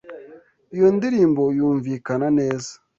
Iyo 0.75 0.87
ndirimbo 0.95 1.43
yumvikana 1.57 2.27
neza. 2.39 2.71